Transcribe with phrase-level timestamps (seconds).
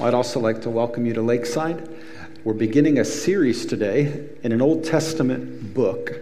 [0.00, 1.86] I'd also like to welcome you to Lakeside.
[2.44, 6.18] We're beginning a series today in an Old Testament book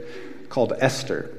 [0.49, 1.31] called Esther.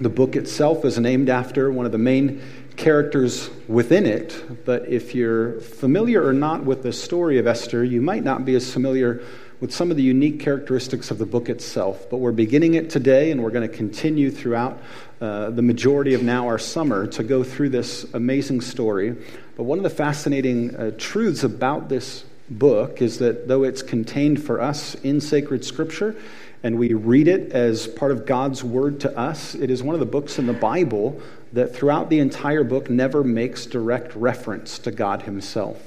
[0.00, 2.42] The book itself is named after one of the main
[2.74, 8.02] characters within it, but if you're familiar or not with the story of Esther, you
[8.02, 9.22] might not be as familiar
[9.64, 12.10] with some of the unique characteristics of the book itself.
[12.10, 14.78] But we're beginning it today, and we're going to continue throughout
[15.22, 19.16] uh, the majority of now our summer to go through this amazing story.
[19.56, 24.44] But one of the fascinating uh, truths about this book is that though it's contained
[24.44, 26.14] for us in sacred scripture,
[26.62, 30.00] and we read it as part of God's word to us, it is one of
[30.00, 31.22] the books in the Bible
[31.54, 35.82] that throughout the entire book never makes direct reference to God Himself.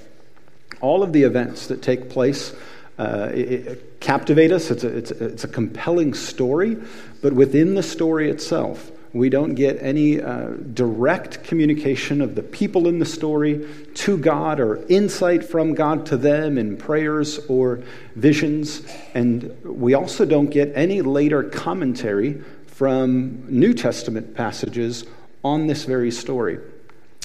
[0.82, 2.55] All of the events that take place
[2.98, 4.72] uh, it, it captivate us.
[4.72, 6.78] It's a, it's, a, it's a compelling story,
[7.22, 12.88] but within the story itself, we don't get any uh, direct communication of the people
[12.88, 17.82] in the story to God or insight from God to them in prayers or
[18.16, 18.84] visions.
[19.14, 25.05] And we also don't get any later commentary from New Testament passages
[25.43, 26.60] on this very story.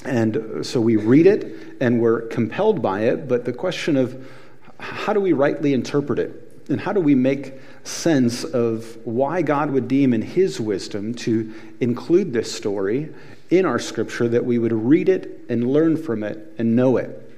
[0.05, 4.27] And so we read it and we're compelled by it, but the question of
[4.83, 6.48] how do we rightly interpret it?
[6.69, 11.52] And how do we make sense of why God would deem in His wisdom to
[11.80, 13.12] include this story
[13.50, 17.30] in our scripture that we would read it and learn from it and know it?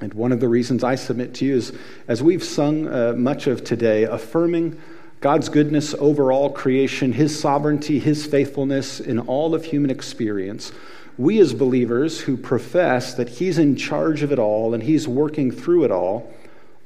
[0.00, 1.72] And one of the reasons I submit to you is
[2.08, 4.80] as we've sung uh, much of today, affirming
[5.20, 10.72] God's goodness over all creation, His sovereignty, His faithfulness in all of human experience,
[11.18, 15.50] we as believers who profess that He's in charge of it all and He's working
[15.50, 16.32] through it all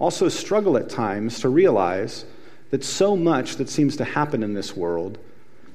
[0.04, 2.26] also struggle at times to realize
[2.68, 5.16] that so much that seems to happen in this world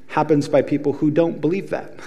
[0.05, 1.99] happens by people who don't believe that.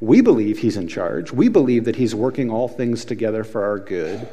[0.00, 1.32] We believe he's in charge.
[1.32, 4.28] We believe that he's working all things together for our good.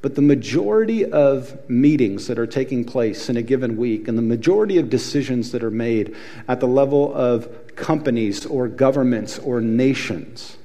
[0.00, 4.22] But the majority of meetings that are taking place in a given week and the
[4.22, 6.16] majority of decisions that are made
[6.48, 10.56] at the level of companies or governments or nations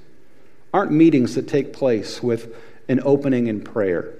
[0.73, 2.55] aren't meetings that take place with
[2.87, 4.13] an opening in prayer,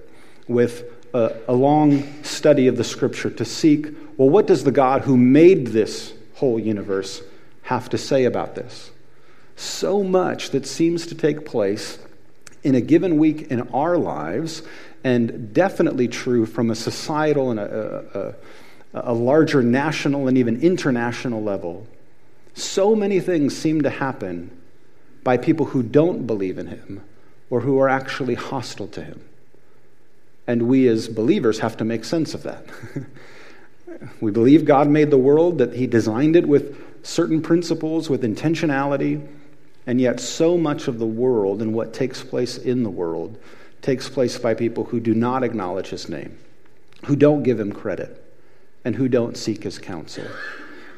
[0.50, 3.88] with a, a long study of the scripture to seek
[4.22, 7.24] well, what does the God who made this whole universe
[7.64, 8.92] have to say about this?
[9.56, 11.98] So much that seems to take place
[12.64, 14.62] in a given week in our lives,
[15.04, 18.36] and definitely true from a societal and a,
[18.94, 21.88] a, a, larger national and even international level.
[22.54, 24.52] So many things seem to happen
[25.24, 27.04] by people who don't believe in him
[27.50, 29.24] or who are actually hostile to him.
[30.48, 32.66] And we as believers have to make sense of that.
[34.22, 39.26] we believe God made the world, that He designed it with certain principles, with intentionality,
[39.88, 43.38] and yet so much of the world and what takes place in the world
[43.82, 46.38] takes place by people who do not acknowledge His name,
[47.06, 48.24] who don't give Him credit,
[48.86, 50.26] and who don't seek His counsel.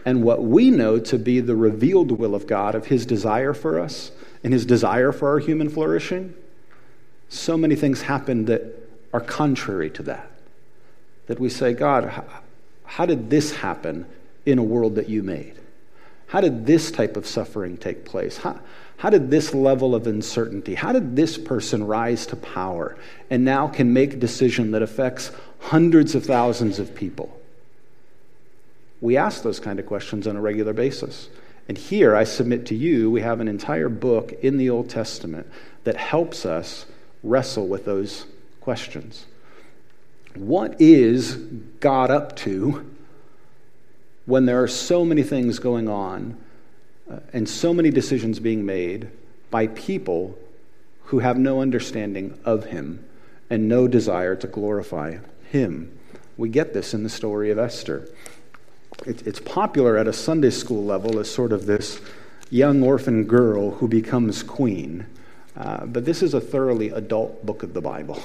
[0.06, 3.80] And what we know to be the revealed will of God, of His desire for
[3.80, 4.12] us,
[4.44, 6.34] and His desire for our human flourishing,
[7.30, 8.83] so many things happen that
[9.14, 10.30] are contrary to that.
[11.28, 12.26] That we say, God,
[12.84, 14.06] how did this happen
[14.46, 15.56] in a world that you made?
[16.28, 18.38] How did this type of suffering take place?
[18.38, 18.60] How,
[18.98, 22.98] how did this level of uncertainty, how did this person rise to power
[23.30, 27.40] and now can make a decision that affects hundreds of thousands of people?
[29.02, 31.30] We ask those kind of questions on a regular basis.
[31.68, 35.48] And here, I submit to you, we have an entire book in the Old Testament
[35.84, 36.86] that helps us
[37.24, 38.26] wrestle with those
[38.64, 39.26] questions.
[40.36, 41.36] What is
[41.82, 42.90] God up to
[44.26, 46.38] when there are so many things going on
[47.12, 49.10] uh, and so many decisions being made
[49.52, 50.38] by people
[51.04, 53.06] who have no understanding of Him
[53.50, 55.18] and no desire to glorify
[55.52, 56.00] Him?
[56.38, 58.08] We get this in the story of Esther.
[59.06, 62.00] It, it's popular at a Sunday school level as sort of this
[62.50, 65.06] young orphan girl who becomes queen.
[65.56, 68.22] Uh, but this is a thoroughly adult book of the Bible.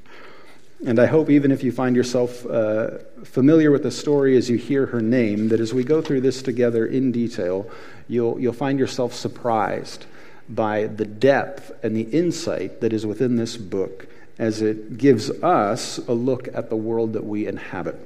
[0.86, 4.56] and I hope, even if you find yourself uh, familiar with the story as you
[4.56, 7.68] hear her name, that as we go through this together in detail,
[8.08, 10.06] you'll, you'll find yourself surprised
[10.48, 14.06] by the depth and the insight that is within this book
[14.38, 17.96] as it gives us a look at the world that we inhabit.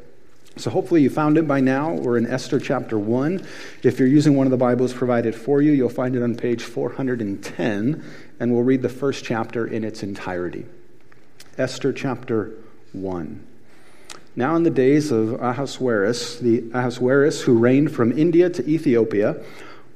[0.56, 1.92] So hopefully you found it by now.
[1.92, 3.46] We're in Esther chapter 1.
[3.82, 6.64] If you're using one of the Bibles provided for you, you'll find it on page
[6.64, 8.04] 410
[8.40, 10.64] and we'll read the first chapter in its entirety.
[11.58, 12.52] Esther chapter
[12.92, 13.46] 1.
[14.34, 19.36] Now, in the days of Ahasuerus, the Ahasuerus who reigned from India to Ethiopia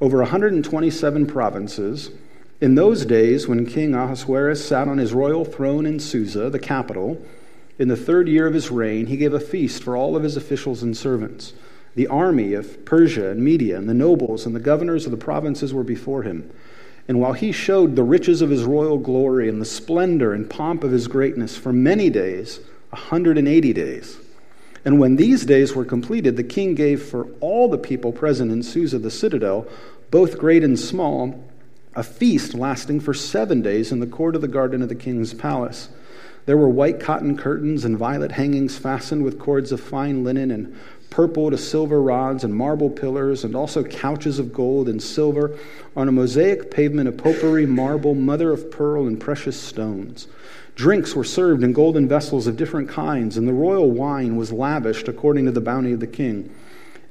[0.00, 2.11] over 127 provinces,
[2.61, 7.25] In those days, when King Ahasuerus sat on his royal throne in Susa, the capital,
[7.79, 10.37] in the third year of his reign, he gave a feast for all of his
[10.37, 11.55] officials and servants.
[11.94, 15.73] The army of Persia and Media, and the nobles and the governors of the provinces
[15.73, 16.50] were before him.
[17.06, 20.85] And while he showed the riches of his royal glory and the splendor and pomp
[20.85, 22.59] of his greatness for many days,
[22.93, 24.19] a 180 days,
[24.85, 28.62] and when these days were completed, the king gave for all the people present in
[28.62, 29.67] Susa the citadel,
[30.11, 31.43] both great and small,
[31.95, 35.33] a feast lasting for seven days in the court of the garden of the king's
[35.33, 35.89] palace.
[36.47, 40.77] There were white cotton curtains and violet hangings fastened with cords of fine linen and
[41.15, 45.57] purple to silver rods and marble pillars, and also couches of gold and silver
[45.95, 50.27] on a mosaic pavement of porphyry, marble, mother of pearl, and precious stones.
[50.75, 55.07] Drinks were served in golden vessels of different kinds, and the royal wine was lavished
[55.07, 56.53] according to the bounty of the king.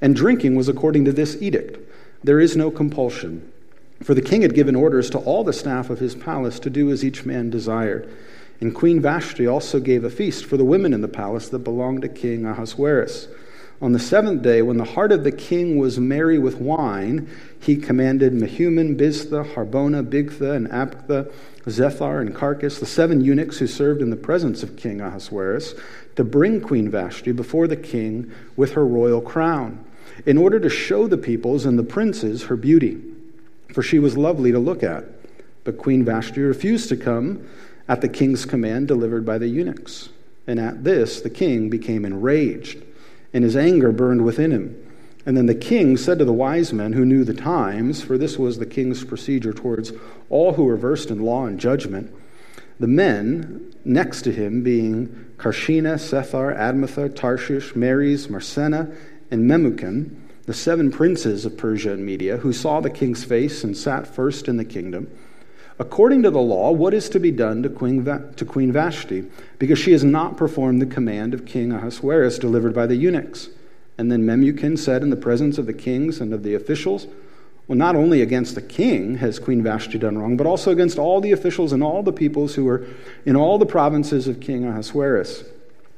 [0.01, 1.79] And drinking was according to this edict
[2.25, 3.49] there is no compulsion.
[4.01, 6.91] For the king had given orders to all the staff of his palace to do
[6.91, 8.13] as each man desired.
[8.59, 12.01] And Queen Vashti also gave a feast for the women in the palace that belonged
[12.01, 13.29] to King Ahasuerus.
[13.81, 17.29] On the seventh day, when the heart of the king was merry with wine,
[17.59, 21.31] he commanded Mehuman, Biztha, Harbona, Bigtha, and Abagtha,
[21.65, 25.75] Zethar, and Carkas, the seven eunuchs who served in the presence of King Ahasuerus,
[26.15, 29.83] to bring Queen Vashti before the king with her royal crown,
[30.25, 33.01] in order to show the peoples and the princes her beauty,
[33.73, 35.05] for she was lovely to look at.
[35.63, 37.47] But Queen Vashti refused to come
[37.87, 40.09] at the king's command delivered by the eunuchs.
[40.45, 42.83] And at this, the king became enraged
[43.33, 44.79] and his anger burned within him.
[45.25, 48.37] And then the king said to the wise men who knew the times, for this
[48.37, 49.93] was the king's procedure towards
[50.29, 52.13] all who were versed in law and judgment,
[52.79, 58.91] the men next to him being Carshena, Shethar, Admatha, Tarshish, Meres, Marsena,
[59.31, 60.15] and Memucan,
[60.45, 64.49] the seven princes of Persia and Media, who saw the king's face and sat first
[64.49, 65.09] in the kingdom,
[65.79, 69.25] according to the law, what is to be done to Queen, Va- to Queen Vashti,
[69.59, 73.49] because she has not performed the command of King Ahasuerus delivered by the eunuchs.
[73.97, 77.07] And then Memucan said in the presence of the kings and of the officials,
[77.67, 81.21] Well, not only against the king has Queen Vashti done wrong, but also against all
[81.21, 82.85] the officials and all the peoples who were
[83.25, 85.43] in all the provinces of King Ahasuerus.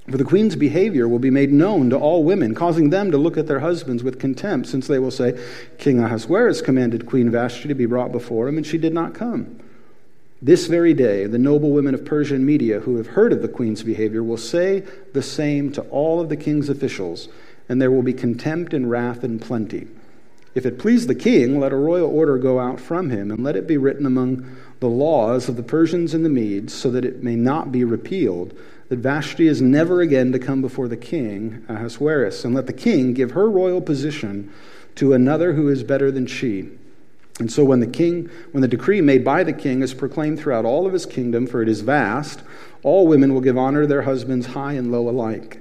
[0.09, 3.37] For the queen's behavior will be made known to all women, causing them to look
[3.37, 5.39] at their husbands with contempt, since they will say,
[5.79, 9.59] King Ahasuerus commanded Queen Vashti to be brought before him, and she did not come.
[10.41, 13.47] This very day, the noble women of Persia and Media who have heard of the
[13.47, 14.83] queen's behavior will say
[15.13, 17.29] the same to all of the king's officials,
[17.69, 19.87] and there will be contempt and wrath and plenty.
[20.53, 23.55] If it please the king, let a royal order go out from him, and let
[23.55, 24.45] it be written among
[24.81, 28.53] the laws of the Persians and the Medes, so that it may not be repealed,
[28.89, 33.13] that Vashti is never again to come before the king, Ahasuerus, and let the king
[33.13, 34.51] give her royal position
[34.95, 36.71] to another who is better than she
[37.39, 40.63] and so when the king, when the decree made by the king is proclaimed throughout
[40.63, 42.41] all of his kingdom, for it is vast,
[42.81, 45.59] all women will give honor to their husbands, high and low alike.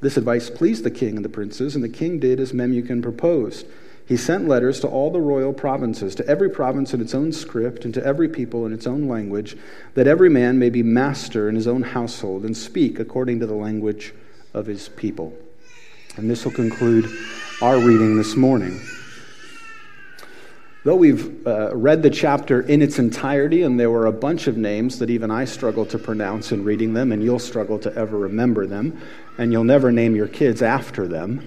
[0.00, 3.66] This advice pleased the king and the princes, and the king did as Memucan proposed.
[4.06, 7.84] He sent letters to all the royal provinces, to every province in its own script,
[7.84, 9.58] and to every people in its own language,
[9.94, 13.54] that every man may be master in his own household and speak according to the
[13.54, 14.14] language
[14.54, 15.36] of his people.
[16.16, 17.08] And this will conclude
[17.60, 18.80] our reading this morning.
[20.82, 24.56] Though we've uh, read the chapter in its entirety, and there were a bunch of
[24.56, 28.16] names that even I struggle to pronounce in reading them, and you'll struggle to ever
[28.16, 28.98] remember them,
[29.36, 31.46] and you'll never name your kids after them,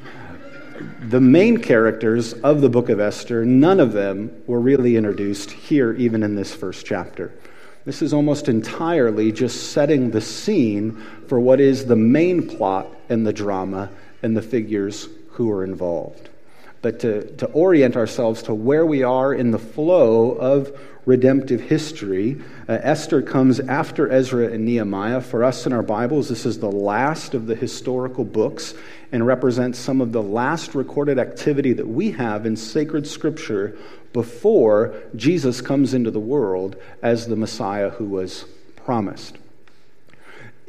[0.99, 5.93] the main characters of the book of Esther, none of them were really introduced here,
[5.93, 7.33] even in this first chapter.
[7.85, 13.25] This is almost entirely just setting the scene for what is the main plot and
[13.25, 13.89] the drama
[14.21, 16.29] and the figures who are involved
[16.83, 22.39] but to, to orient ourselves to where we are in the flow of redemptive history.
[22.67, 25.21] Uh, Esther comes after Ezra and Nehemiah.
[25.21, 28.73] For us in our Bibles, this is the last of the historical books
[29.11, 33.77] and represents some of the last recorded activity that we have in sacred scripture
[34.11, 39.37] before Jesus comes into the world as the Messiah who was promised.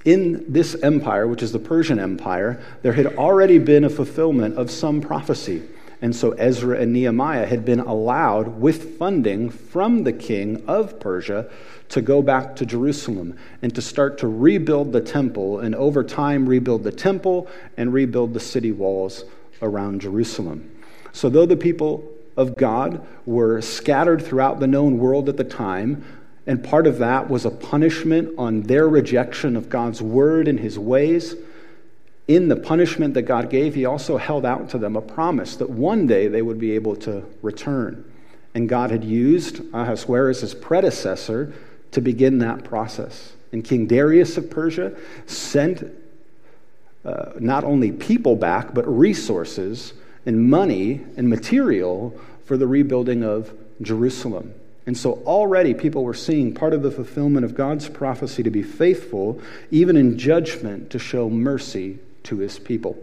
[0.04, 4.71] In this empire, which is the Persian Empire, there had already been a fulfillment of
[4.71, 5.62] some prophecy.
[6.04, 11.49] And so Ezra and Nehemiah had been allowed, with funding from the king of Persia,
[11.88, 16.46] to go back to Jerusalem and to start to rebuild the temple, and over time,
[16.46, 19.25] rebuild the temple and rebuild the city walls
[19.62, 20.70] around Jerusalem.
[21.14, 22.06] So, though the people
[22.37, 26.04] of God were scattered throughout the known world at the time,
[26.46, 30.78] and part of that was a punishment on their rejection of God's word and his
[30.78, 31.34] ways
[32.26, 35.69] in the punishment that God gave, he also held out to them a promise that
[35.69, 38.11] one day they would be able to return.
[38.54, 41.52] And God had used Ahasuerus, predecessor,
[41.90, 43.35] to begin that process.
[43.52, 45.85] And King Darius of Persia sent
[47.04, 49.93] uh, not only people back, but resources
[50.25, 53.52] and money and material for the rebuilding of
[53.83, 54.54] Jerusalem.
[54.87, 58.62] And so already people were seeing part of the fulfillment of God's prophecy to be
[58.62, 59.40] faithful,
[59.71, 62.99] even in judgment, to show mercy to his people.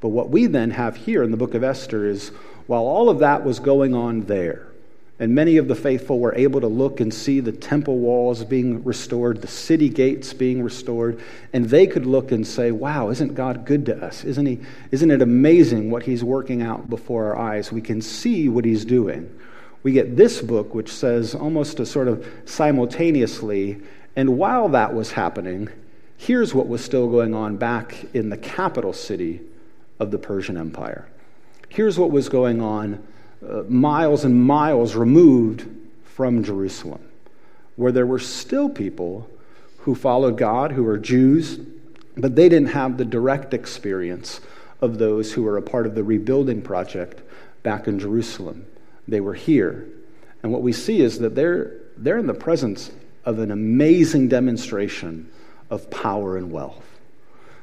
[0.00, 2.30] But what we then have here in the book of Esther is
[2.66, 4.68] while all of that was going on there,
[5.18, 8.84] and many of the faithful were able to look and see the temple walls being
[8.84, 11.20] restored, the city gates being restored,
[11.52, 14.22] and they could look and say, Wow, isn't God good to us?
[14.22, 14.60] Isn't, he,
[14.92, 17.72] isn't it amazing what He's working out before our eyes?
[17.72, 19.34] We can see what He's doing.
[19.82, 23.80] We get this book, which says almost a sort of simultaneously,
[24.14, 25.68] and while that was happening,
[26.18, 29.40] here's what was still going on back in the capital city
[29.98, 31.08] of the Persian Empire.
[31.68, 33.02] Here's what was going on
[33.48, 35.66] uh, miles and miles removed
[36.04, 37.00] from Jerusalem,
[37.76, 39.30] where there were still people
[39.78, 41.58] who followed God, who were Jews,
[42.16, 44.40] but they didn't have the direct experience
[44.80, 47.22] of those who were a part of the rebuilding project
[47.62, 48.66] back in Jerusalem.
[49.06, 49.86] They were here.
[50.42, 52.90] And what we see is that they're, they're in the presence
[53.24, 55.30] of an amazing demonstration
[55.70, 56.84] of power and wealth.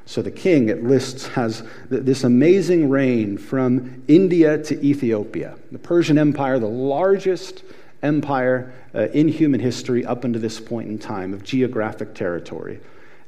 [0.05, 5.55] So the king, it lists, has this amazing reign from India to Ethiopia.
[5.71, 7.63] The Persian Empire, the largest
[8.03, 12.79] empire uh, in human history up until this point in time of geographic territory.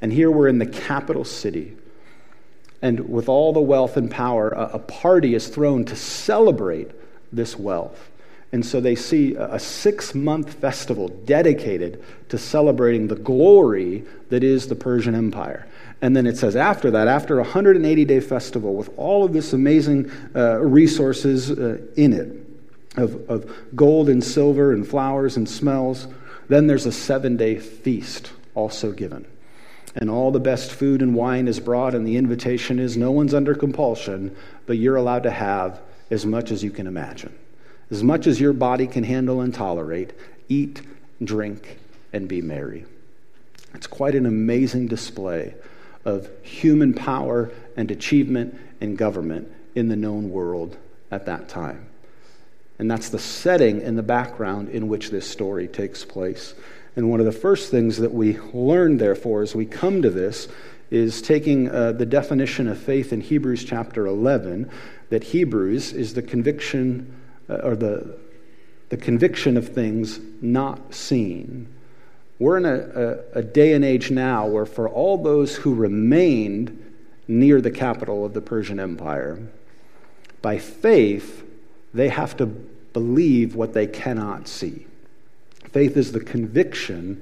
[0.02, 1.76] And here we're in the capital city.
[2.84, 6.92] And with all the wealth and power, a, a party is thrown to celebrate
[7.34, 8.12] this wealth.
[8.52, 14.68] And so they see a six month festival dedicated to celebrating the glory that is
[14.68, 15.68] the Persian Empire.
[16.02, 19.52] And then it says after that, after a 180 day festival with all of this
[19.52, 22.48] amazing uh, resources uh, in it
[22.98, 26.08] of, of gold and silver and flowers and smells,
[26.48, 29.26] then there's a seven day feast also given.
[29.96, 33.34] And all the best food and wine is brought, and the invitation is no one's
[33.34, 34.36] under compulsion,
[34.68, 37.36] but you're allowed to have as much as you can imagine.
[37.90, 40.14] As much as your body can handle and tolerate,
[40.50, 40.82] eat,
[41.24, 41.80] drink,
[42.12, 42.86] and be merry.
[43.74, 45.56] It's quite an amazing display
[46.04, 50.78] of human power and achievement and government in the known world
[51.12, 51.86] at that time.
[52.80, 56.54] And that's the setting and the background in which this story takes place.
[56.96, 60.48] And one of the first things that we learn, therefore, as we come to this,
[60.90, 64.70] is taking uh, the definition of faith in Hebrews chapter 11,
[65.10, 67.14] that Hebrews is the conviction
[67.50, 68.18] or the,
[68.90, 71.74] the conviction of things not seen.
[72.40, 76.84] We're in a, a, a day and age now where, for all those who remained
[77.28, 79.40] near the capital of the Persian Empire,
[80.42, 81.44] by faith,
[81.94, 84.86] they have to believe what they cannot see.
[85.72, 87.22] Faith is the conviction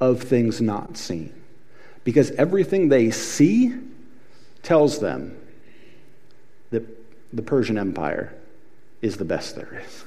[0.00, 1.32] of things not seen.
[2.04, 3.74] Because everything they see
[4.62, 5.36] tells them
[6.70, 6.84] that
[7.32, 8.34] the Persian Empire
[9.02, 10.04] is the best there is.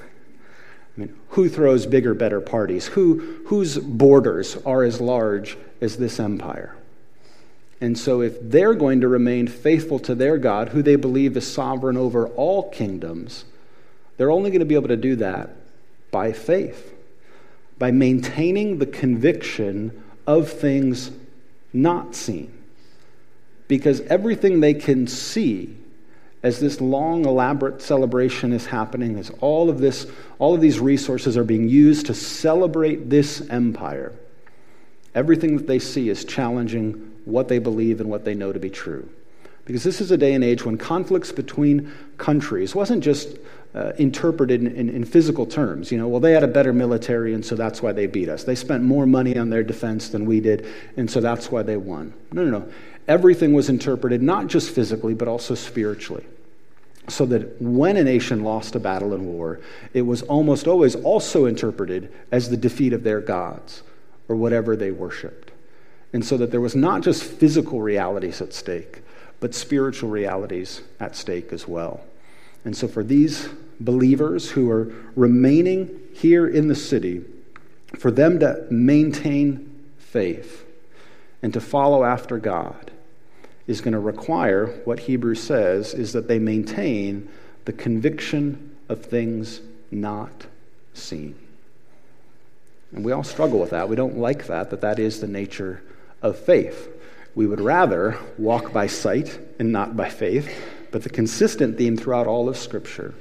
[0.96, 2.88] I mean, who throws bigger, better parties?
[2.88, 6.76] Who, whose borders are as large as this empire?
[7.82, 11.50] And so, if they're going to remain faithful to their God, who they believe is
[11.50, 13.46] sovereign over all kingdoms,
[14.18, 15.52] they're only going to be able to do that
[16.12, 16.94] by faith,
[17.78, 21.12] by maintaining the conviction of things
[21.72, 22.52] not seen.
[23.70, 25.78] Because everything they can see
[26.42, 31.36] as this long, elaborate celebration is happening, as all of this, all of these resources
[31.36, 34.14] are being used to celebrate this empire,
[35.14, 36.94] everything that they see is challenging
[37.26, 39.10] what they believe and what they know to be true.
[39.66, 43.38] Because this is a day and age when conflicts between countries wasn't just
[43.76, 45.92] uh, interpreted in, in, in, physical terms.
[45.92, 48.46] You know, well, they had a better military, and so that's why they beat us.
[48.46, 50.66] They spent more money on their defense than we did,
[50.98, 52.14] and so that's why they won.
[52.32, 52.72] No, no, no
[53.10, 56.26] everything was interpreted not just physically, but also spiritually.
[57.10, 59.60] So that when a nation lost a battle in war,
[59.96, 63.82] it was almost always also interpreted as the defeat of their gods
[64.28, 65.52] or whatever they worshiped.
[66.14, 69.02] And so that there was not just physical realities at stake,
[69.40, 72.02] but spiritual realities at stake as well.
[72.64, 73.50] And so for these
[73.80, 77.24] believers who are remaining here in the city,
[77.98, 80.64] for them to maintain faith
[81.42, 82.92] and to follow after God,
[83.70, 87.30] is going to require what Hebrews says is that they maintain
[87.66, 89.62] the conviction of things
[89.92, 90.48] not
[90.96, 91.36] seen.
[92.92, 93.88] And we all struggle with that.
[93.88, 95.84] We don't like that, that that is the nature
[96.24, 96.90] of faith.
[97.36, 100.52] We would rather walk by sight and not by faith,
[100.90, 103.14] but the consistent theme throughout all of Scripture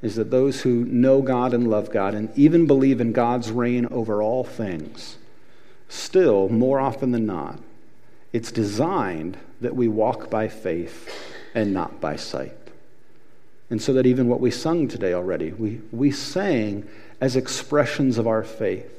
[0.00, 3.86] is that those who know God and love God and even believe in God's reign
[3.86, 5.16] over all things,
[5.88, 7.58] still, more often than not,
[8.32, 11.08] it's designed that we walk by faith
[11.54, 12.52] and not by sight.
[13.70, 16.88] And so that even what we sung today already, we, we sang
[17.20, 18.92] as expressions of our faith,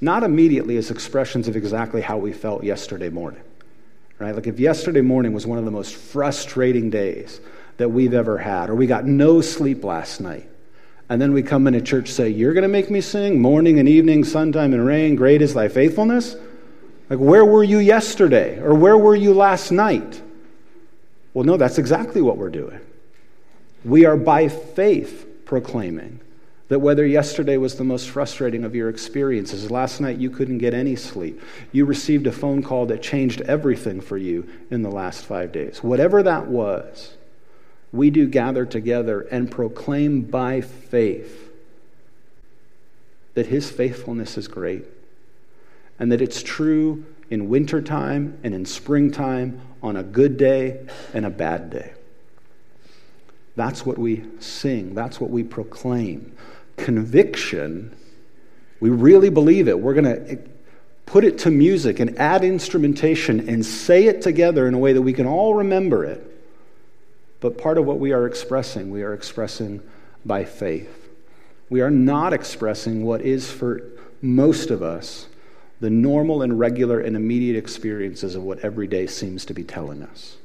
[0.00, 3.42] not immediately as expressions of exactly how we felt yesterday morning.
[4.18, 4.34] Right?
[4.34, 7.40] Like if yesterday morning was one of the most frustrating days
[7.78, 10.46] that we've ever had, or we got no sleep last night,
[11.08, 13.88] and then we come into church say, You're going to make me sing morning and
[13.88, 16.36] evening, sun,time and rain, great is thy faithfulness?
[17.10, 18.60] Like, where were you yesterday?
[18.60, 20.22] Or where were you last night?
[21.34, 22.80] Well, no, that's exactly what we're doing.
[23.84, 26.20] We are by faith proclaiming
[26.68, 30.72] that whether yesterday was the most frustrating of your experiences, last night you couldn't get
[30.72, 35.24] any sleep, you received a phone call that changed everything for you in the last
[35.24, 37.14] five days, whatever that was,
[37.92, 41.50] we do gather together and proclaim by faith
[43.34, 44.84] that his faithfulness is great
[46.00, 51.30] and that it's true in wintertime and in springtime, on a good day and a
[51.30, 51.92] bad day.
[53.54, 56.34] That's what we sing, that's what we proclaim.
[56.76, 57.94] Conviction,
[58.80, 59.78] we really believe it.
[59.78, 60.38] We're going to
[61.04, 65.02] put it to music and add instrumentation and say it together in a way that
[65.02, 66.26] we can all remember it.
[67.40, 69.82] But part of what we are expressing, we are expressing
[70.24, 71.08] by faith.
[71.68, 73.82] We are not expressing what is for
[74.22, 75.26] most of us
[75.80, 80.02] the normal and regular and immediate experiences of what every day seems to be telling
[80.02, 80.36] us.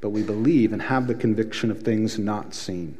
[0.00, 2.96] But we believe and have the conviction of things not seen.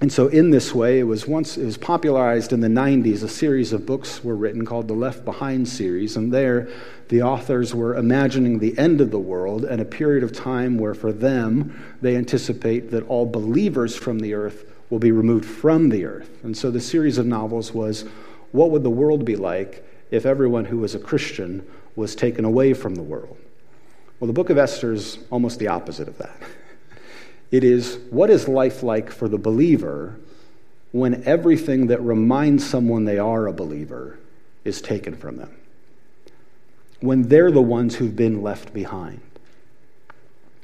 [0.00, 3.22] And so, in this way, it was once it was popularized in the 90s.
[3.22, 6.68] A series of books were written called the Left Behind series, and there
[7.08, 10.94] the authors were imagining the end of the world and a period of time where,
[10.94, 16.06] for them, they anticipate that all believers from the earth will be removed from the
[16.06, 16.30] earth.
[16.44, 18.06] And so, the series of novels was
[18.52, 21.66] what would the world be like if everyone who was a Christian
[21.96, 23.36] was taken away from the world?
[24.18, 26.36] Well, the book of Esther is almost the opposite of that.
[27.50, 30.20] It is what is life like for the believer
[30.92, 34.18] when everything that reminds someone they are a believer
[34.64, 35.56] is taken from them?
[37.00, 39.20] When they're the ones who've been left behind.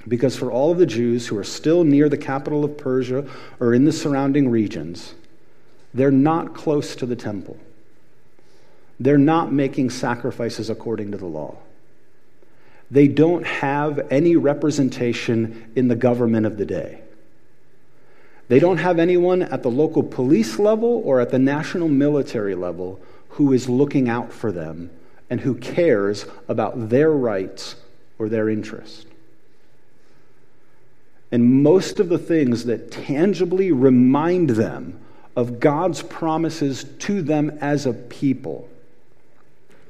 [0.07, 3.75] Because for all of the Jews who are still near the capital of Persia or
[3.75, 5.15] in the surrounding regions,
[5.93, 7.59] they're not close to the temple.
[8.99, 11.57] They're not making sacrifices according to the law.
[12.91, 17.01] They don't have any representation in the government of the day.
[18.49, 23.01] They don't have anyone at the local police level or at the national military level
[23.31, 24.91] who is looking out for them
[25.29, 27.75] and who cares about their rights
[28.19, 29.09] or their interest.
[31.33, 35.01] And most of the things that tangibly remind them
[35.35, 38.69] of God's promises to them as a people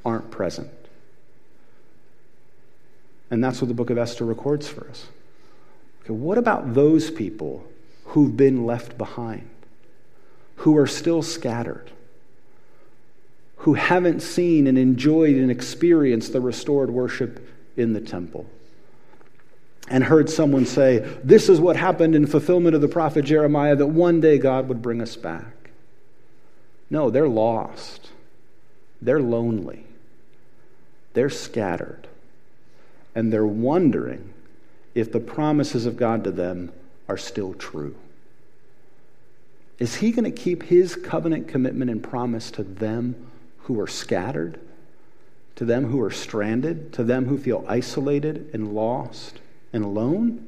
[0.07, 0.71] aren't present.
[3.29, 5.07] And that's what the book of Esther records for us.
[6.05, 7.66] Okay, what about those people
[8.05, 9.51] who've been left behind,
[10.57, 11.90] who are still scattered,
[13.57, 18.47] who haven't seen and enjoyed and experienced the restored worship in the temple?
[19.88, 23.87] And heard someone say, This is what happened in fulfillment of the prophet Jeremiah, that
[23.88, 25.71] one day God would bring us back.
[26.90, 28.11] No, they're lost.
[29.03, 29.86] They're lonely.
[31.16, 32.09] They're scattered.
[33.14, 34.35] And they're wondering
[34.94, 36.74] if the promises of God to them
[37.09, 37.96] are still true.
[39.79, 44.61] Is he going to keep his covenant commitment and promise to them who are scattered,
[45.55, 49.40] to them who are stranded, to them who feel isolated and lost
[49.72, 50.46] and alone?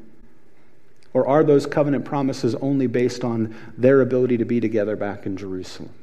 [1.14, 5.38] Or are those covenant promises only based on their ability to be together back in
[5.38, 5.94] Jerusalem?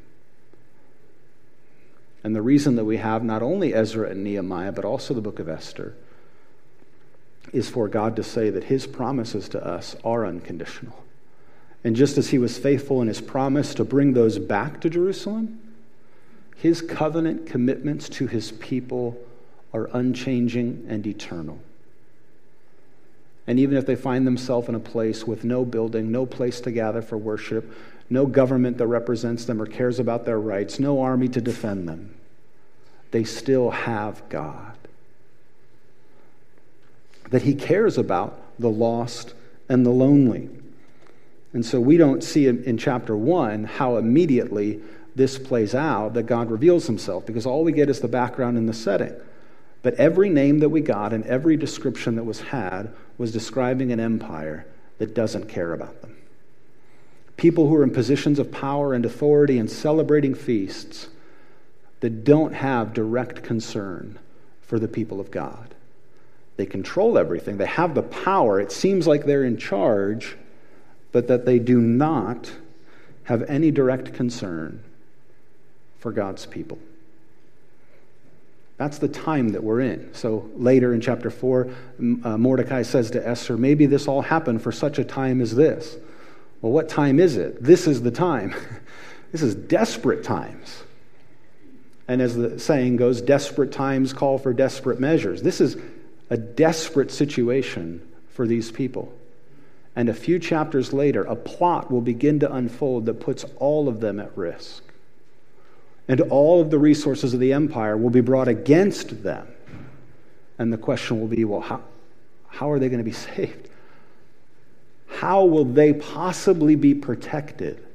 [2.26, 5.38] And the reason that we have not only Ezra and Nehemiah, but also the book
[5.38, 5.94] of Esther,
[7.54, 11.06] is for God to say that his promises to us are unconditional.
[11.84, 15.60] And just as he was faithful in his promise to bring those back to Jerusalem,
[16.58, 19.16] his covenant commitments to his people
[19.72, 21.60] are unchanging and eternal.
[23.46, 26.72] And even if they find themselves in a place with no building, no place to
[26.72, 27.72] gather for worship,
[28.10, 32.16] no government that represents them or cares about their rights, no army to defend them.
[33.12, 34.78] They still have God.
[37.32, 39.34] That He cares about the lost
[39.68, 40.50] and the lonely.
[41.54, 44.82] And so we don't see in chapter one how immediately
[45.16, 48.68] this plays out that God reveals Himself, because all we get is the background and
[48.68, 49.14] the setting.
[49.82, 54.00] But every name that we got and every description that was had was describing an
[54.00, 54.66] empire
[54.98, 56.18] that doesn't care about them.
[57.38, 61.10] People who are in positions of power and authority and celebrating feasts
[62.00, 64.20] that don't have direct concern
[64.62, 65.74] for the people of God.
[66.58, 68.60] They control everything, they have the power.
[68.60, 70.38] It seems like they're in charge,
[71.12, 72.52] but that they do not
[73.24, 74.84] have any direct concern
[76.00, 76.78] for God's people.
[78.78, 80.14] That's the time that we're in.
[80.14, 81.68] So later in chapter 4,
[82.24, 85.98] uh, Mordecai says to Esther, Maybe this all happened for such a time as this.
[86.66, 87.62] Well, what time is it?
[87.62, 88.56] This is the time.
[89.32, 90.82] this is desperate times.
[92.08, 95.44] And as the saying goes, desperate times call for desperate measures.
[95.44, 95.78] This is
[96.32, 99.14] a desperate situation for these people.
[99.96, 104.00] And a few chapters later, a plot will begin to unfold that puts all of
[104.00, 104.84] them at risk.
[106.08, 109.48] And all of the resources of the empire will be brought against them.
[110.58, 111.82] And the question will be well, how,
[112.48, 113.70] how are they going to be saved?
[115.08, 117.86] How will they possibly be protected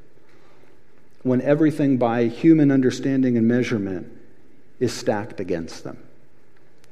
[1.22, 4.10] when everything by human understanding and measurement
[4.78, 5.98] is stacked against them?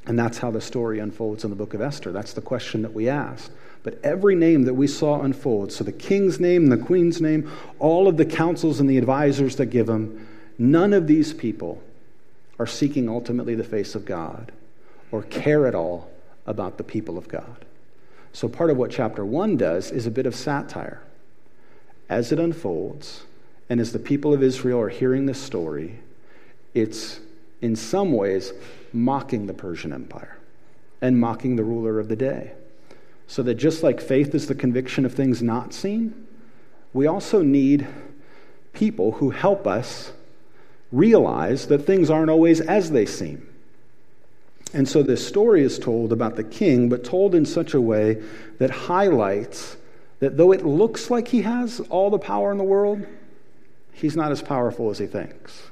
[0.07, 2.13] And that's how the story unfolds in the book of Esther.
[2.13, 3.51] That's the question that we asked.
[3.83, 8.09] But every name that we saw unfold, so the king's name, the queen's name, all
[8.09, 10.27] of the councils and the advisors that give them,
[10.59, 11.83] none of these people
[12.59, 14.51] are seeking ultimately the face of God
[15.13, 16.11] or care at all
[16.47, 17.65] about the people of God.
[18.39, 21.03] So part of what chapter 1 does is a bit of satire.
[22.09, 23.25] As it unfolds,
[23.69, 25.99] and as the people of Israel are hearing this story,
[26.73, 27.19] it's
[27.61, 28.53] in some ways
[28.93, 30.39] mocking the Persian Empire
[31.03, 32.53] and mocking the ruler of the day.
[33.27, 36.29] So that just like faith is the conviction of things not seen,
[36.93, 37.89] we also need
[38.73, 40.13] people who help us
[40.93, 43.49] realize that things aren't always as they seem.
[44.75, 48.23] And so this story is told about the king, but told in such a way
[48.59, 49.77] that highlights
[50.21, 53.07] that though it looks like he has all the power in the world,
[53.93, 55.63] he's not as powerful as he thinks.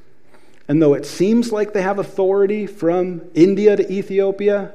[0.69, 4.73] And though it seems like they have authority from India to Ethiopia,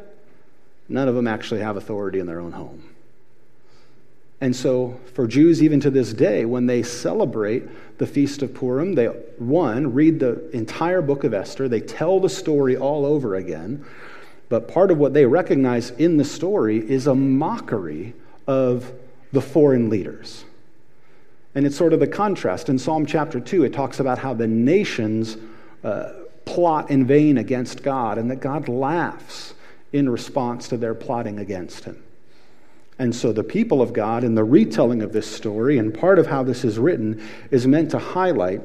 [0.87, 2.83] none of them actually have authority in their own home.
[4.39, 8.95] And so, for Jews, even to this day, when they celebrate the Feast of Purim,
[8.95, 13.85] they, one, read the entire book of Esther, they tell the story all over again.
[14.51, 18.13] But part of what they recognize in the story is a mockery
[18.45, 18.91] of
[19.31, 20.43] the foreign leaders.
[21.55, 22.67] And it's sort of the contrast.
[22.67, 25.37] In Psalm chapter 2, it talks about how the nations
[25.85, 26.11] uh,
[26.43, 29.53] plot in vain against God, and that God laughs
[29.93, 32.03] in response to their plotting against him.
[32.99, 36.27] And so the people of God, in the retelling of this story, and part of
[36.27, 38.59] how this is written, is meant to highlight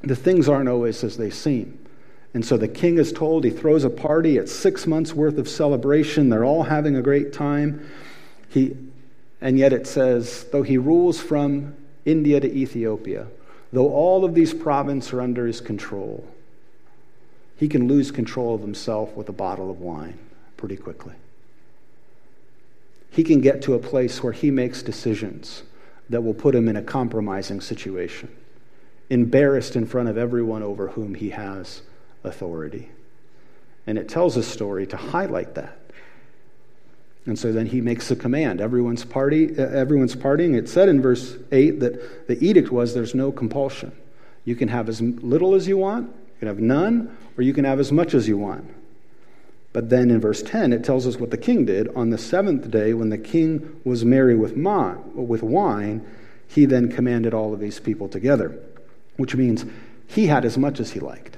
[0.00, 1.85] the things aren't always as they seem.
[2.34, 4.36] And so the king is told he throws a party.
[4.36, 6.28] It's six months worth of celebration.
[6.28, 7.88] They're all having a great time.
[8.48, 8.76] He,
[9.40, 13.26] and yet it says, though he rules from India to Ethiopia,
[13.72, 16.26] though all of these provinces are under his control,
[17.56, 20.18] he can lose control of himself with a bottle of wine
[20.56, 21.14] pretty quickly.
[23.10, 25.62] He can get to a place where he makes decisions
[26.10, 28.28] that will put him in a compromising situation,
[29.08, 31.82] embarrassed in front of everyone over whom he has
[32.26, 32.90] authority.
[33.86, 35.78] And it tells a story to highlight that.
[37.26, 38.60] And so then he makes a command.
[38.60, 40.56] Everyone's party, uh, everyone's partying.
[40.56, 43.92] It said in verse 8 that the edict was there's no compulsion.
[44.44, 47.64] You can have as little as you want, you can have none, or you can
[47.64, 48.72] have as much as you want.
[49.72, 51.88] But then in verse 10, it tells us what the king did.
[51.96, 56.06] On the seventh day, when the king was merry with, with wine,
[56.48, 58.58] he then commanded all of these people together,
[59.16, 59.66] which means
[60.06, 61.36] he had as much as he liked.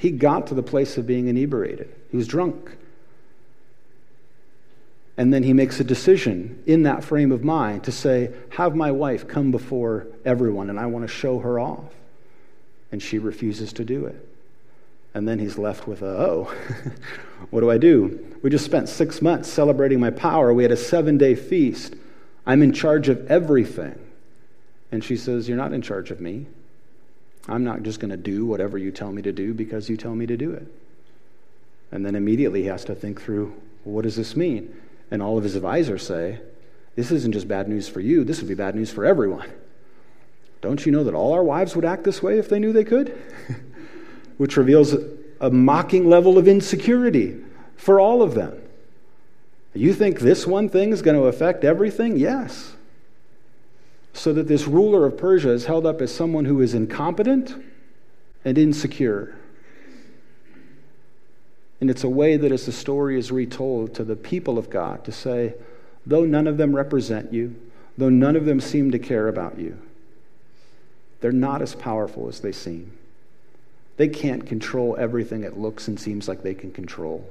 [0.00, 2.76] He got to the place of being inebriated, he was drunk.
[5.16, 8.90] And then he makes a decision in that frame of mind to say, Have my
[8.90, 11.92] wife come before everyone, and I want to show her off
[12.92, 14.26] and she refuses to do it.
[15.12, 16.54] And then he's left with a, oh,
[17.50, 18.36] what do I do?
[18.42, 20.54] We just spent six months celebrating my power.
[20.54, 21.94] We had a seven day feast.
[22.46, 23.98] I'm in charge of everything.
[24.92, 26.46] And she says, You're not in charge of me.
[27.48, 30.14] I'm not just going to do whatever you tell me to do because you tell
[30.14, 30.66] me to do it.
[31.92, 34.74] And then immediately he has to think through, well, what does this mean?
[35.10, 36.38] And all of his advisors say,
[36.94, 39.50] This isn't just bad news for you, this would be bad news for everyone.
[40.60, 42.84] Don't you know that all our wives would act this way if they knew they
[42.84, 43.18] could?
[44.36, 44.94] Which reveals
[45.40, 47.42] a mocking level of insecurity
[47.76, 48.60] for all of them.
[49.72, 52.16] You think this one thing is going to affect everything?
[52.16, 52.74] Yes.
[54.12, 57.54] So that this ruler of Persia is held up as someone who is incompetent
[58.44, 59.36] and insecure.
[61.80, 65.04] And it's a way that, as the story is retold to the people of God,
[65.04, 65.54] to say,
[66.06, 67.56] though none of them represent you,
[67.96, 69.80] though none of them seem to care about you,
[71.20, 72.92] they're not as powerful as they seem.
[73.96, 77.28] They can't control everything it looks and seems like they can control.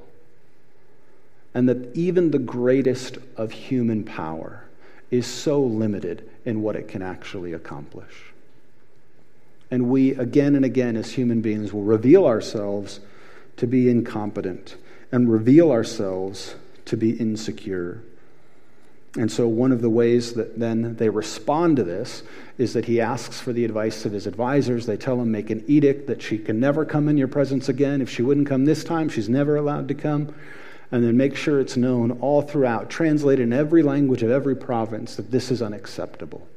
[1.52, 4.64] And that even the greatest of human power
[5.10, 8.32] is so limited in what it can actually accomplish.
[9.70, 13.00] And we, again and again, as human beings, will reveal ourselves
[13.56, 14.76] to be incompetent
[15.12, 16.54] and reveal ourselves
[16.86, 18.02] to be insecure.
[19.16, 22.22] And so, one of the ways that then they respond to this
[22.58, 24.86] is that he asks for the advice of his advisors.
[24.86, 28.00] They tell him, make an edict that she can never come in your presence again.
[28.00, 30.32] If she wouldn't come this time, she's never allowed to come.
[30.92, 35.16] And then make sure it's known all throughout, translated in every language of every province,
[35.16, 36.48] that this is unacceptable.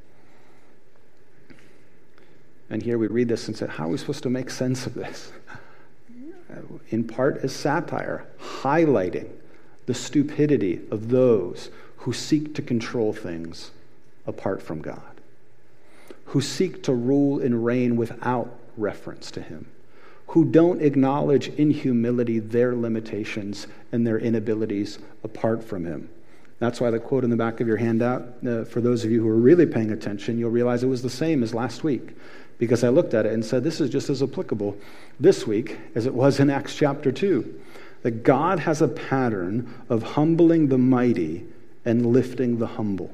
[2.69, 4.95] And here we read this and say, how are we supposed to make sense of
[4.95, 5.31] this?
[6.89, 9.29] In part as satire, highlighting
[9.85, 13.71] the stupidity of those who seek to control things
[14.25, 15.21] apart from God,
[16.25, 19.67] who seek to rule and reign without reference to Him,
[20.33, 26.09] who don't acknowledge in humility their limitations and their inabilities apart from Him.
[26.57, 29.21] That's why the quote in the back of your handout, uh, for those of you
[29.21, 32.15] who are really paying attention, you'll realize it was the same as last week.
[32.57, 34.75] Because I looked at it and said, this is just as applicable
[35.19, 37.61] this week as it was in Acts chapter 2
[38.01, 41.45] that God has a pattern of humbling the mighty
[41.85, 43.13] and lifting the humble.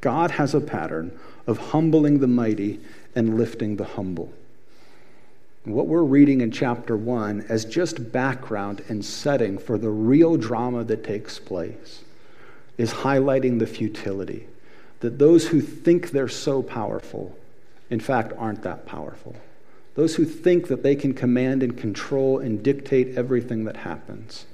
[0.00, 2.80] God has a pattern of humbling the mighty
[3.14, 4.32] and lifting the humble.
[5.64, 10.84] What we're reading in chapter 1 as just background and setting for the real drama
[10.84, 12.02] that takes place
[12.78, 14.46] is highlighting the futility
[15.00, 17.36] that those who think they're so powerful,
[17.88, 19.34] in fact, aren't that powerful.
[19.94, 24.46] Those who think that they can command and control and dictate everything that happens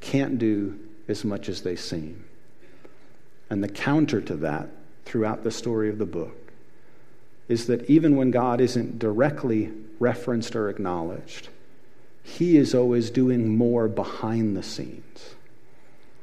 [0.00, 2.24] can't do as much as they seem.
[3.50, 4.68] And the counter to that
[5.04, 6.43] throughout the story of the book
[7.48, 11.48] is that even when God isn't directly referenced or acknowledged,
[12.22, 15.34] He is always doing more behind the scenes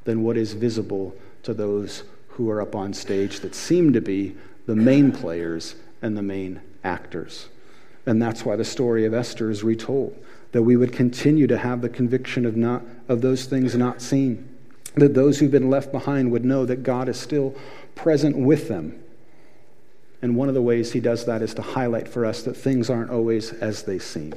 [0.03, 4.36] than what is visible to those who are up on stage that seem to be
[4.65, 7.47] the main players and the main actors.
[8.05, 10.17] And that's why the story of Esther is retold,
[10.53, 14.47] that we would continue to have the conviction of, not, of those things not seen,
[14.95, 17.55] that those who've been left behind would know that God is still
[17.95, 19.01] present with them.
[20.21, 22.89] And one of the ways he does that is to highlight for us that things
[22.89, 24.34] aren't always as they seem.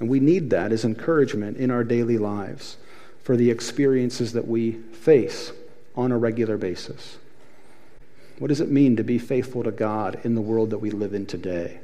[0.00, 2.76] And we need that as encouragement in our daily lives
[3.22, 5.52] for the experiences that we face
[5.96, 7.18] on a regular basis.
[8.38, 11.12] What does it mean to be faithful to God in the world that we live
[11.12, 11.80] in today?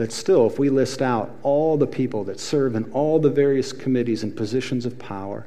[0.00, 3.70] that still, if we list out all the people that serve in all the various
[3.70, 5.46] committees and positions of power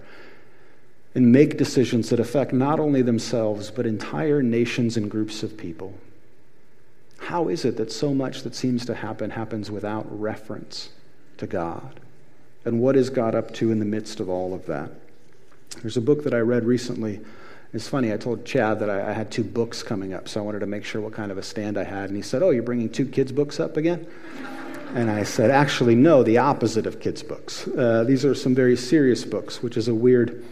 [1.15, 5.91] and make decisions that affect not only themselves, but entire nations and groups of people,
[7.27, 10.89] how is it that so much that seems to happen happens without reference
[11.38, 11.99] to God?
[12.65, 14.91] And what is God up to in the midst of all of that?
[15.81, 17.19] There's a book that I read recently
[17.73, 20.43] it's funny, I told Chad that I, I, had two books coming up, so I
[20.43, 22.09] wanted to make sure what kind of a stand I had.
[22.09, 24.07] And he said, Oh, you're bringing two kids' books up again?
[24.95, 27.67] And I said, Actually, no, the opposite of kids' books.
[27.67, 30.45] Uh, these are some very serious books, which is a weird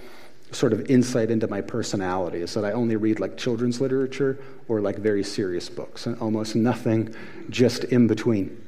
[0.51, 4.37] sort of insight into my personality, is that I only read like children's literature
[4.67, 7.15] or like very serious books, and almost nothing
[7.49, 8.61] just in between.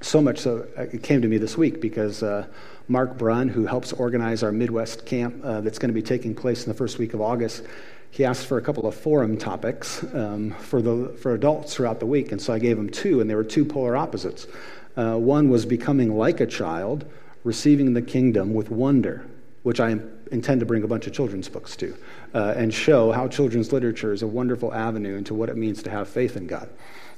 [0.00, 2.22] So much so, uh, it came to me this week because.
[2.22, 2.46] Uh,
[2.88, 6.64] Mark Brunn, who helps organize our Midwest camp uh, that's going to be taking place
[6.64, 7.62] in the first week of August,
[8.10, 12.06] he asked for a couple of forum topics um, for, the, for adults throughout the
[12.06, 12.32] week.
[12.32, 14.48] And so I gave him two, and they were two polar opposites.
[14.96, 17.04] Uh, one was becoming like a child,
[17.44, 19.24] receiving the kingdom with wonder,
[19.62, 19.96] which I
[20.30, 21.96] intend to bring a bunch of children's books to,
[22.34, 25.90] uh, and show how children's literature is a wonderful avenue into what it means to
[25.90, 26.68] have faith in God.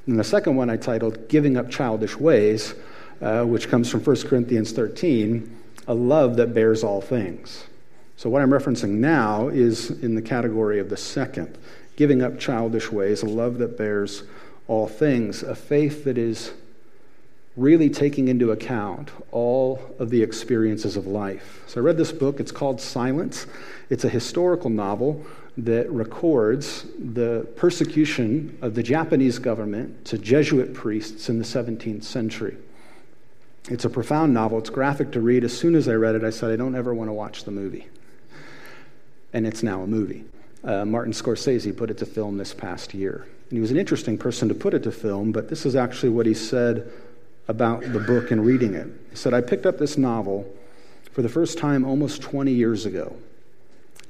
[0.06, 2.74] And the second one I titled Giving Up Childish Ways,
[3.20, 7.64] uh, which comes from 1 Corinthians 13 a love that bears all things.
[8.16, 11.58] So, what I'm referencing now is in the category of the second
[11.96, 14.22] giving up childish ways, a love that bears
[14.68, 16.52] all things, a faith that is
[17.56, 21.62] really taking into account all of the experiences of life.
[21.66, 22.40] So, I read this book.
[22.40, 23.46] It's called Silence.
[23.90, 25.24] It's a historical novel
[25.58, 32.56] that records the persecution of the Japanese government to Jesuit priests in the 17th century.
[33.68, 34.58] It's a profound novel.
[34.58, 35.44] It's graphic to read.
[35.44, 37.50] As soon as I read it, I said, I don't ever want to watch the
[37.50, 37.86] movie.
[39.32, 40.24] And it's now a movie.
[40.64, 43.26] Uh, Martin Scorsese put it to film this past year.
[43.50, 46.10] And he was an interesting person to put it to film, but this is actually
[46.10, 46.90] what he said
[47.48, 48.88] about the book and reading it.
[49.10, 50.50] He said, I picked up this novel
[51.12, 53.16] for the first time almost 20 years ago.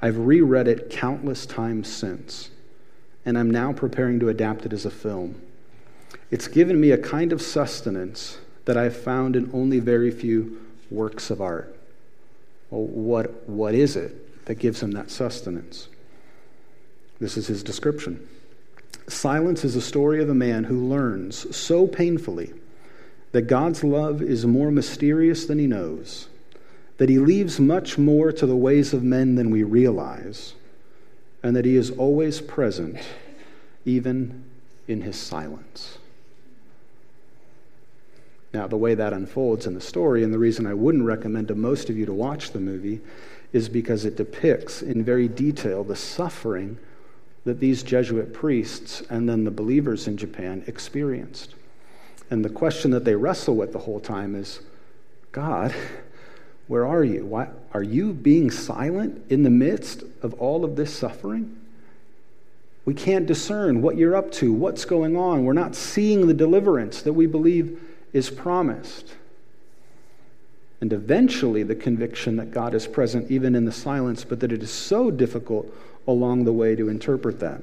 [0.01, 2.51] I've reread it countless times since,
[3.25, 5.40] and I'm now preparing to adapt it as a film.
[6.31, 11.31] It's given me a kind of sustenance that I've found in only very few works
[11.31, 11.77] of art.
[12.71, 15.88] Well, what, what is it that gives him that sustenance?
[17.21, 18.29] This is his description.
[19.09, 22.53] Silence is a story of a man who learns so painfully
[23.33, 26.29] that God's love is more mysterious than he knows
[26.99, 30.55] that he leaves much more to the ways of men than we realize,
[31.42, 32.97] and that he is always present,
[33.85, 34.45] even
[34.87, 35.99] in his silence.
[38.55, 41.57] Now, the way that unfolds in the story, and the reason I wouldn't recommend to
[41.57, 43.01] most of you to watch the movie,
[43.53, 46.79] is because it depicts in very detail the suffering
[47.45, 51.55] that these Jesuit priests and then the believers in Japan experienced.
[52.33, 54.61] And the question that they wrestle with the whole time is
[55.33, 55.75] God,
[56.66, 57.27] where are you?
[57.27, 61.55] Why, are you being silent in the midst of all of this suffering?
[62.87, 65.45] We can't discern what you're up to, what's going on.
[65.45, 67.79] We're not seeing the deliverance that we believe
[68.14, 69.12] is promised.
[70.81, 74.62] And eventually, the conviction that God is present even in the silence, but that it
[74.62, 75.71] is so difficult
[76.09, 77.62] along the way to interpret that.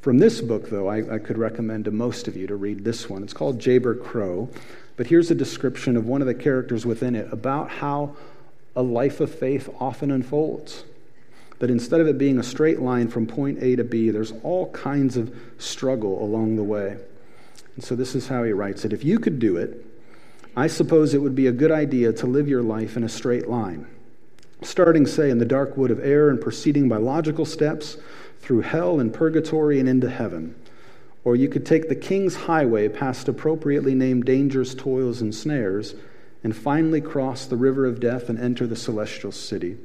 [0.00, 3.10] From this book, though, I, I could recommend to most of you to read this
[3.10, 3.22] one.
[3.22, 4.48] It's called Jayber Crow.
[4.96, 8.16] But here's a description of one of the characters within it about how
[8.74, 10.84] a life of faith often unfolds.
[11.58, 14.70] That instead of it being a straight line from point A to B, there's all
[14.70, 16.96] kinds of struggle along the way.
[17.74, 19.84] And so this is how he writes it If you could do it,
[20.56, 23.48] I suppose it would be a good idea to live your life in a straight
[23.48, 23.86] line,
[24.62, 27.98] starting, say, in the dark wood of error and proceeding by logical steps
[28.40, 30.54] through hell and purgatory and into heaven.
[31.24, 35.94] Or you could take the king's highway past appropriately named dangers, toils, and snares,
[36.42, 39.76] and finally cross the river of death and enter the celestial city.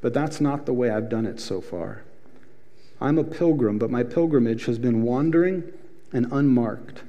[0.00, 2.02] But that's not the way I've done it so far.
[3.00, 5.64] I'm a pilgrim, but my pilgrimage has been wandering
[6.12, 7.02] and unmarked.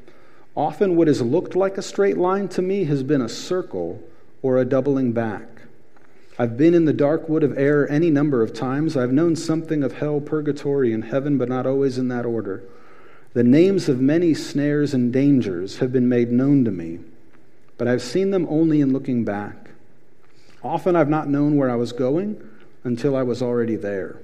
[0.55, 4.01] Often, what has looked like a straight line to me has been a circle
[4.41, 5.47] or a doubling back.
[6.39, 8.97] I've been in the dark wood of error any number of times.
[8.97, 12.63] I've known something of hell, purgatory, and heaven, but not always in that order.
[13.33, 16.99] The names of many snares and dangers have been made known to me,
[17.77, 19.69] but I've seen them only in looking back.
[20.63, 22.41] Often I've not known where I was going
[22.83, 24.19] until I was already there.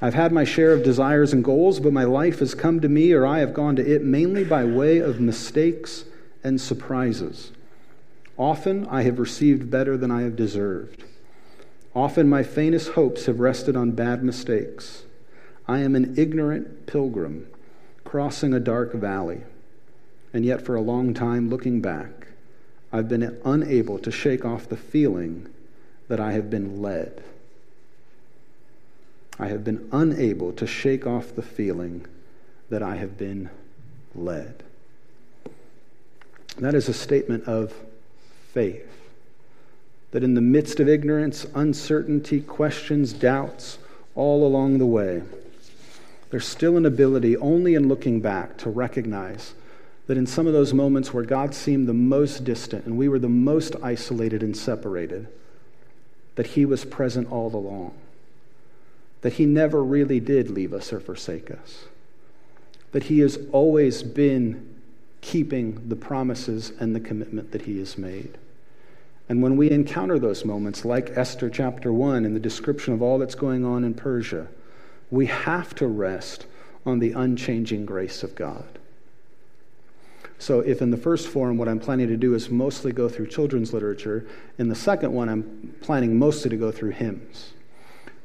[0.00, 3.12] I've had my share of desires and goals, but my life has come to me
[3.12, 6.04] or I have gone to it mainly by way of mistakes
[6.42, 7.52] and surprises.
[8.36, 11.04] Often I have received better than I have deserved.
[11.94, 15.04] Often my faintest hopes have rested on bad mistakes.
[15.68, 17.48] I am an ignorant pilgrim
[18.04, 19.42] crossing a dark valley.
[20.32, 22.28] And yet, for a long time, looking back,
[22.92, 25.48] I've been unable to shake off the feeling
[26.08, 27.22] that I have been led.
[29.38, 32.06] I have been unable to shake off the feeling
[32.70, 33.50] that I have been
[34.14, 34.62] led.
[36.58, 37.74] That is a statement of
[38.52, 39.01] faith.
[40.12, 43.78] That in the midst of ignorance, uncertainty, questions, doubts,
[44.14, 45.22] all along the way,
[46.30, 49.54] there's still an ability, only in looking back, to recognize
[50.06, 53.18] that in some of those moments where God seemed the most distant and we were
[53.18, 55.28] the most isolated and separated,
[56.34, 57.94] that He was present all along.
[59.20, 61.84] That He never really did leave us or forsake us.
[62.92, 64.74] That He has always been
[65.20, 68.36] keeping the promises and the commitment that He has made.
[69.28, 73.18] And when we encounter those moments, like Esther chapter 1 and the description of all
[73.18, 74.48] that's going on in Persia,
[75.10, 76.46] we have to rest
[76.84, 78.78] on the unchanging grace of God.
[80.38, 83.28] So, if in the first forum what I'm planning to do is mostly go through
[83.28, 84.26] children's literature,
[84.58, 87.52] in the second one I'm planning mostly to go through hymns.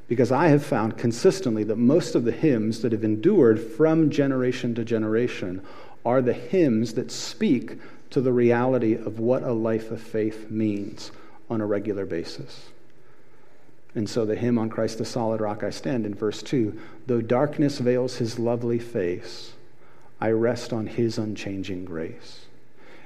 [0.07, 4.73] Because I have found consistently that most of the hymns that have endured from generation
[4.75, 5.61] to generation
[6.05, 7.77] are the hymns that speak
[8.11, 11.11] to the reality of what a life of faith means
[11.49, 12.69] on a regular basis.
[13.95, 17.21] And so the hymn on Christ the solid rock I stand in verse 2 though
[17.21, 19.53] darkness veils his lovely face,
[20.19, 22.45] I rest on his unchanging grace.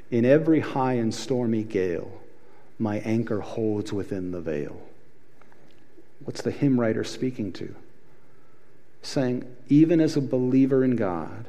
[0.10, 2.22] In every high and stormy gale,
[2.78, 4.82] my anchor holds within the veil.
[6.24, 7.74] What's the hymn writer speaking to?
[9.02, 11.46] Saying, even as a believer in God,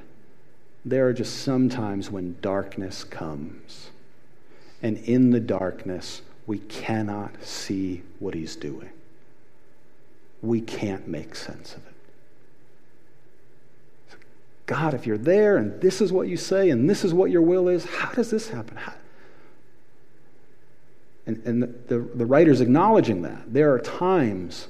[0.85, 3.91] there are just some times when darkness comes.
[4.83, 8.91] And in the darkness, we cannot see what he's doing
[10.43, 11.93] we can't make sense of it.
[14.66, 17.43] God, if you're there and this is what you say and this is what your
[17.43, 18.76] will is, how does this happen?
[18.76, 18.95] How?
[21.26, 23.53] And, and the, the, the writer's acknowledging that.
[23.53, 24.66] There are times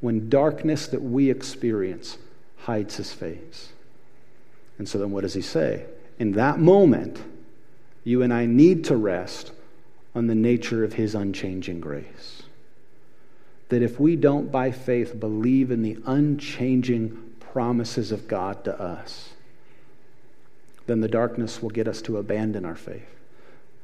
[0.00, 2.18] when darkness that we experience
[2.58, 3.70] hides his face.
[4.78, 5.86] And so then what does he say?
[6.18, 7.22] In that moment,
[8.04, 9.52] you and I need to rest
[10.14, 12.42] on the nature of his unchanging grace.
[13.68, 19.30] That if we don't, by faith, believe in the unchanging promises of God to us,
[20.86, 23.08] then the darkness will get us to abandon our faith.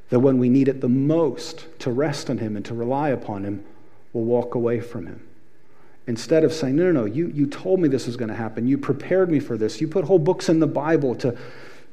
[0.09, 3.43] That when we need it the most to rest on him and to rely upon
[3.43, 3.63] him,
[4.13, 5.27] we'll walk away from him.
[6.07, 8.67] Instead of saying, no, no, no, you, you told me this was going to happen.
[8.67, 9.79] You prepared me for this.
[9.79, 11.37] You put whole books in the Bible to,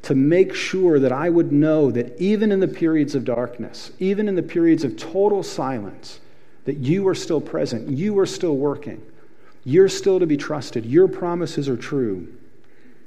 [0.02, 4.28] to make sure that I would know that even in the periods of darkness, even
[4.28, 6.20] in the periods of total silence,
[6.64, 9.02] that you are still present, you are still working,
[9.64, 12.32] you're still to be trusted, your promises are true.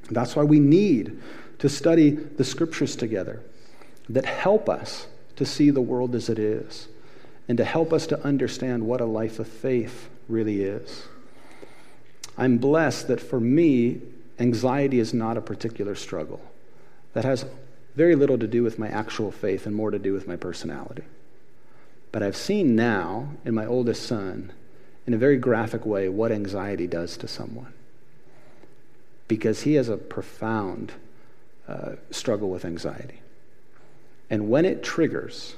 [0.09, 1.19] That's why we need
[1.59, 3.41] to study the scriptures together
[4.09, 6.87] that help us to see the world as it is
[7.47, 11.03] and to help us to understand what a life of faith really is.
[12.37, 14.01] I'm blessed that for me,
[14.39, 16.41] anxiety is not a particular struggle
[17.13, 17.45] that has
[17.95, 21.03] very little to do with my actual faith and more to do with my personality.
[22.11, 24.51] But I've seen now in my oldest son,
[25.05, 27.73] in a very graphic way, what anxiety does to someone.
[29.27, 30.93] Because he has a profound
[31.67, 33.21] uh, struggle with anxiety.
[34.29, 35.55] And when it triggers,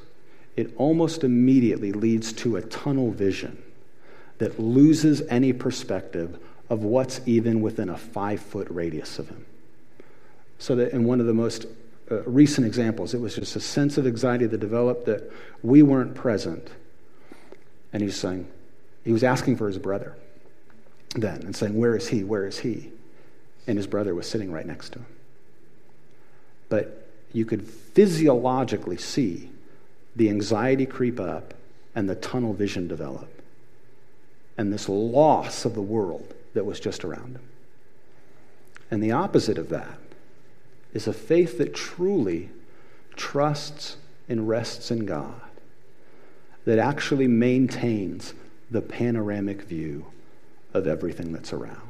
[0.56, 3.62] it almost immediately leads to a tunnel vision
[4.38, 6.39] that loses any perspective
[6.70, 9.45] of what's even within a five foot radius of him.
[10.60, 11.66] So that in one of the most
[12.10, 15.32] uh, recent examples, it was just a sense of anxiety that developed that
[15.62, 16.70] we weren't present.
[17.91, 18.47] And he's saying,
[19.04, 20.16] he was asking for his brother
[21.16, 22.24] then and saying, Where is he?
[22.24, 22.91] Where is he?
[23.68, 25.06] And his brother was sitting right next to him.
[26.70, 29.49] But you could physiologically see
[30.16, 31.53] the anxiety creep up
[31.95, 33.30] and the tunnel vision develop
[34.57, 37.49] and this loss of the world that was just around him.
[38.91, 39.97] And the opposite of that
[40.93, 42.49] is a faith that truly
[43.16, 43.97] trusts
[44.30, 45.41] and rests in God,
[46.66, 48.34] that actually maintains
[48.70, 50.05] the panoramic view
[50.74, 51.82] of everything that's around.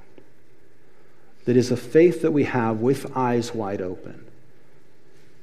[1.45, 4.26] That is a faith that we have with eyes wide open,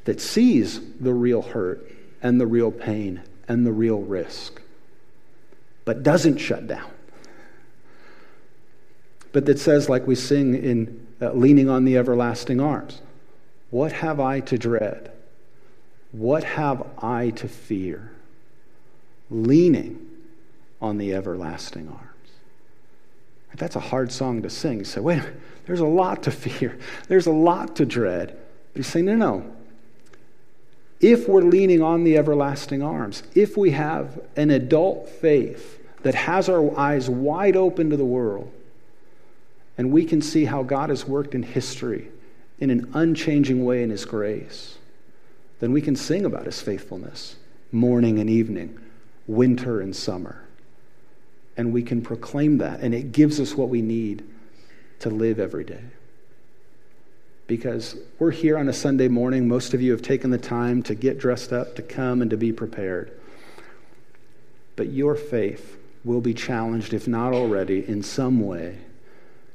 [0.05, 1.87] that sees the real hurt
[2.23, 4.61] and the real pain and the real risk,
[5.85, 6.91] but doesn't shut down.
[9.33, 13.01] But that says, like we sing in uh, Leaning on the Everlasting Arms,
[13.71, 15.13] what have I to dread?
[16.13, 18.11] What have I to fear?
[19.31, 20.09] Leaning
[20.83, 22.07] on the everlasting arms.
[23.55, 24.79] That's a hard song to sing.
[24.79, 25.23] You say, wait,
[25.67, 26.79] there's a lot to fear.
[27.09, 28.37] There's a lot to dread.
[28.73, 29.57] But he's saying, no, no.
[31.01, 36.49] If we're leaning on the everlasting arms, if we have an adult faith that has
[36.49, 38.53] our eyes wide open to the world,
[39.79, 42.09] and we can see how God has worked in history
[42.59, 44.77] in an unchanging way in His grace,
[45.61, 47.37] then we can sing about His faithfulness
[47.73, 48.79] morning and evening,
[49.27, 50.45] winter and summer.
[51.57, 54.25] And we can proclaim that, and it gives us what we need
[55.01, 55.85] to live every day.
[57.51, 59.49] Because we're here on a Sunday morning.
[59.49, 62.37] Most of you have taken the time to get dressed up, to come, and to
[62.37, 63.11] be prepared.
[64.77, 68.79] But your faith will be challenged, if not already, in some way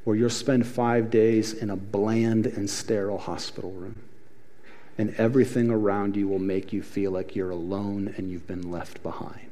[0.03, 4.01] where you'll spend five days in a bland and sterile hospital room.
[4.97, 9.03] And everything around you will make you feel like you're alone and you've been left
[9.03, 9.51] behind.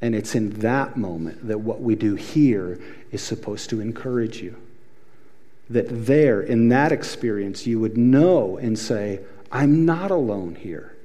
[0.00, 2.80] And it's in that moment that what we do here
[3.12, 4.56] is supposed to encourage you.
[5.68, 10.96] That there, in that experience, you would know and say, I'm not alone here.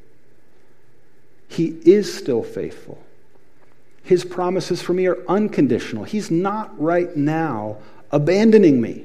[1.47, 3.03] He is still faithful.
[4.03, 6.03] His promises for me are unconditional.
[6.03, 7.77] He's not right now
[8.11, 9.03] abandoning me.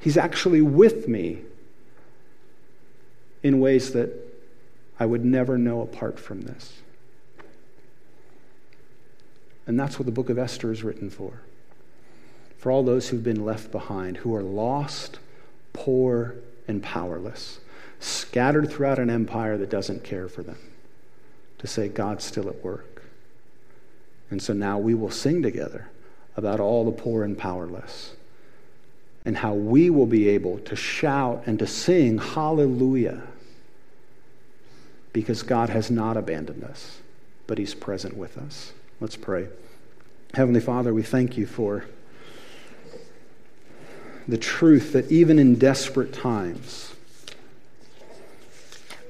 [0.00, 1.40] He's actually with me
[3.42, 4.10] in ways that
[4.98, 6.72] I would never know apart from this.
[9.66, 11.40] And that's what the book of Esther is written for.
[12.64, 15.18] For all those who've been left behind, who are lost,
[15.74, 16.36] poor,
[16.66, 17.60] and powerless,
[18.00, 20.56] scattered throughout an empire that doesn't care for them,
[21.58, 23.02] to say, God's still at work.
[24.30, 25.88] And so now we will sing together
[26.38, 28.14] about all the poor and powerless
[29.26, 33.24] and how we will be able to shout and to sing hallelujah
[35.12, 37.02] because God has not abandoned us,
[37.46, 38.72] but He's present with us.
[39.00, 39.48] Let's pray.
[40.32, 41.84] Heavenly Father, we thank you for
[44.26, 46.94] the truth that even in desperate times,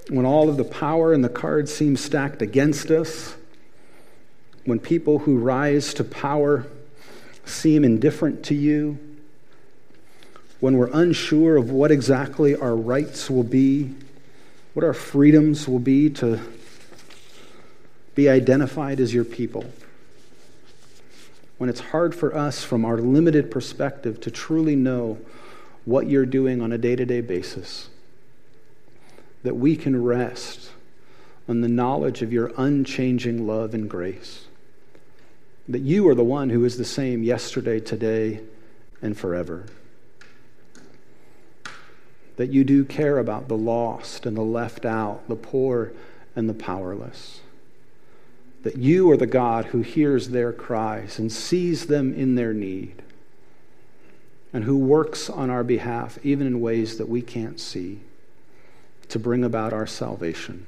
[0.08, 3.34] when all of the power and the cards seem stacked against us,
[4.64, 6.66] when people who rise to power
[7.44, 8.98] seem indifferent to you,
[10.60, 13.94] when we're unsure of what exactly our rights will be,
[14.72, 16.40] what our freedoms will be to
[18.14, 19.64] be identified as your people,
[21.58, 25.18] when it's hard for us from our limited perspective to truly know
[25.84, 27.88] what you're doing on a day to day basis,
[29.42, 30.70] that we can rest
[31.48, 34.46] on the knowledge of your unchanging love and grace.
[35.68, 38.40] That you are the one who is the same yesterday, today,
[39.02, 39.66] and forever.
[42.36, 45.92] That you do care about the lost and the left out, the poor
[46.34, 47.40] and the powerless.
[48.64, 53.02] That you are the God who hears their cries and sees them in their need,
[54.52, 58.00] and who works on our behalf, even in ways that we can't see,
[59.08, 60.66] to bring about our salvation.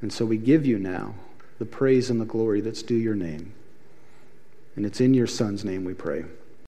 [0.00, 1.14] And so we give you now
[1.58, 3.52] the praise and the glory that's due your name.
[4.74, 6.24] And it's in your Son's name we pray.